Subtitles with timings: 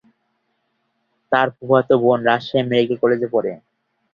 [1.31, 3.51] তার ফুফাতো বোন রাজশাহী মেডিকেল কলেজে পড়ে।